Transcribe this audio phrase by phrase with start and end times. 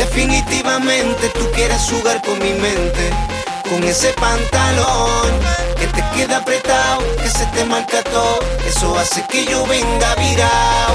[0.00, 3.10] Definitivamente tú quieres jugar con mi mente.
[3.68, 5.30] Con ese pantalón
[5.78, 8.38] que te queda apretado, que se te marca todo.
[8.66, 10.94] Eso hace que yo venga virado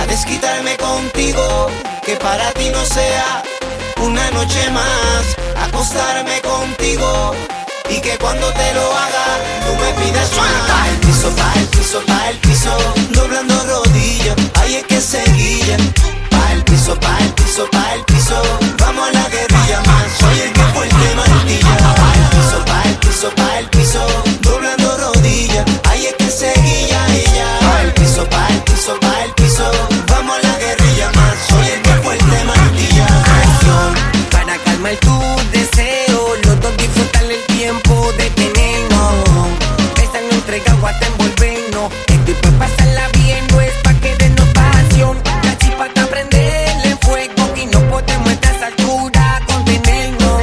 [0.00, 1.68] a desquitarme contigo.
[2.04, 3.44] Que para ti no sea
[4.02, 5.22] una noche más
[5.68, 7.36] acostarme contigo.
[7.88, 9.28] Y que cuando te lo haga,
[9.64, 12.76] tú me pidas suelta el piso, pa' el piso, pa' el piso,
[13.10, 13.49] doblando
[28.86, 29.10] pa' pa'
[30.08, 33.06] vamos a la guerrilla más, soy el que fue el de martilla.
[34.30, 35.20] Para calmar tu
[35.52, 39.14] deseo, los dos disfrutar el tiempo de tenernos.
[39.96, 41.92] Besarnos, entregado hasta envolvernos.
[42.08, 45.18] Esto y pues pasarla bien, no es pa' que denos pasión.
[45.42, 50.42] La chispa está prenderle fuego y no podemos a esta altura contenernos.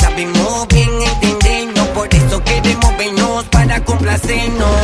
[0.00, 4.83] Sabemos bien entendernos, por eso queremos vernos para complacernos.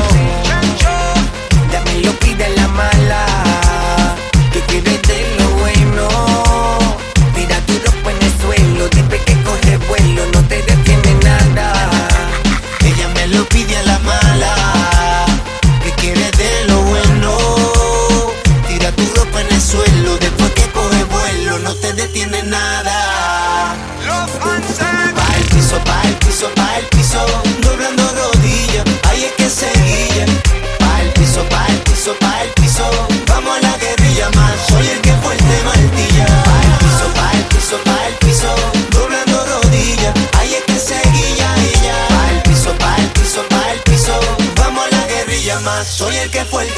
[45.84, 46.75] Soy el que fue el